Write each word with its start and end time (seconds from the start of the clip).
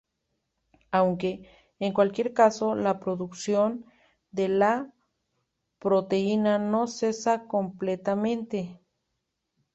Aunque, 0.89 1.47
en 1.77 1.93
cualquier 1.93 2.33
caso, 2.33 2.73
la 2.73 2.99
producción 2.99 3.85
de 4.31 4.47
la 4.49 4.91
proteína 5.77 6.57
no 6.57 6.87
cesa 6.87 7.45
completamente. 7.47 8.81